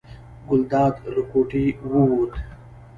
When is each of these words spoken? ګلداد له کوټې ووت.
ګلداد 0.49 0.95
له 1.13 1.21
کوټې 1.31 1.63
ووت. 1.91 2.33